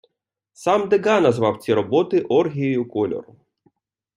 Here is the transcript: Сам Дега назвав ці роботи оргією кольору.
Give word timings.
Сам 0.53 0.89
Дега 0.89 1.21
назвав 1.21 1.57
ці 1.63 1.73
роботи 1.73 2.21
оргією 2.21 2.87
кольору. 2.87 3.35